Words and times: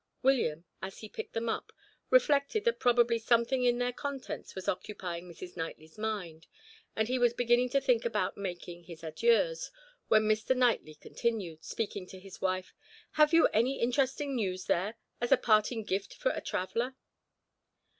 William, 0.23 0.65
as 0.81 1.01
he 1.01 1.07
picked 1.09 1.33
them 1.33 1.47
up, 1.47 1.71
reflected 2.09 2.63
that 2.65 2.79
probably 2.79 3.19
something 3.19 3.63
in 3.63 3.77
their 3.77 3.93
contents 3.93 4.55
was 4.55 4.67
occupying 4.67 5.29
Mrs. 5.29 5.55
Knightley's 5.55 5.95
mind; 5.95 6.47
and 6.95 7.07
he 7.07 7.19
was 7.19 7.35
beginning 7.35 7.69
to 7.69 7.79
think 7.79 8.03
about 8.03 8.35
making 8.35 8.85
his 8.85 9.03
adieux, 9.03 9.53
when 10.07 10.23
Mr. 10.27 10.57
Knightley 10.57 10.95
continued, 10.95 11.63
speaking 11.63 12.07
to 12.07 12.17
his 12.19 12.41
wife: 12.41 12.73
"Have 13.11 13.31
you 13.31 13.45
any 13.49 13.79
interesting 13.79 14.35
news 14.35 14.65
there, 14.65 14.95
as 15.21 15.31
a 15.31 15.37
parting 15.37 15.83
gift 15.83 16.15
for 16.15 16.31
a 16.31 16.41
traveler?" 16.41 16.95